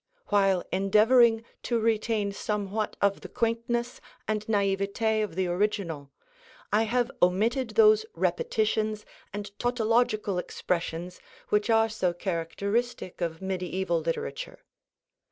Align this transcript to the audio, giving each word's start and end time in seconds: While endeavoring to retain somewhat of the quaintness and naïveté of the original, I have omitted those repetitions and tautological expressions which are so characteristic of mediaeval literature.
While 0.29 0.63
endeavoring 0.71 1.45
to 1.61 1.79
retain 1.79 2.31
somewhat 2.31 2.97
of 3.03 3.21
the 3.21 3.29
quaintness 3.29 4.01
and 4.27 4.43
naïveté 4.47 5.23
of 5.23 5.35
the 5.35 5.45
original, 5.45 6.09
I 6.73 6.85
have 6.89 7.11
omitted 7.21 7.75
those 7.75 8.03
repetitions 8.15 9.05
and 9.31 9.51
tautological 9.59 10.39
expressions 10.39 11.19
which 11.49 11.69
are 11.69 11.87
so 11.87 12.13
characteristic 12.13 13.21
of 13.21 13.43
mediaeval 13.43 13.99
literature. 13.99 14.63